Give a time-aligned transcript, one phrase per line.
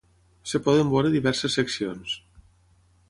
[0.49, 2.17] Es poden veure diverses seccions.